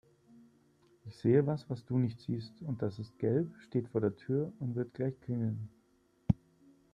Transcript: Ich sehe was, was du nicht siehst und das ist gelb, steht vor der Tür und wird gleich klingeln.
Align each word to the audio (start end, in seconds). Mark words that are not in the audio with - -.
Ich 1.05 1.15
sehe 1.17 1.45
was, 1.45 1.69
was 1.69 1.85
du 1.85 1.99
nicht 1.99 2.19
siehst 2.21 2.59
und 2.63 2.81
das 2.81 2.97
ist 2.97 3.19
gelb, 3.19 3.53
steht 3.59 3.87
vor 3.89 4.01
der 4.01 4.15
Tür 4.15 4.51
und 4.59 4.73
wird 4.73 4.95
gleich 4.95 5.13
klingeln. 5.21 5.69